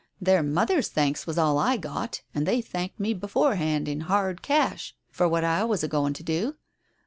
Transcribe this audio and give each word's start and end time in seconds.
Their 0.19 0.41
mothers' 0.41 0.87
thanks 0.87 1.27
was 1.27 1.37
all 1.37 1.59
I 1.59 1.77
got, 1.77 2.23
and 2.33 2.47
they 2.47 2.59
thanked 2.59 2.99
me 2.99 3.13
beforehand 3.13 3.87
in 3.87 3.99
hard 3.99 4.41
cash 4.41 4.95
for 5.11 5.27
what 5.27 5.43
I 5.43 5.63
was 5.63 5.83
a 5.83 5.87
going 5.87 6.13
to 6.13 6.23
do. 6.23 6.55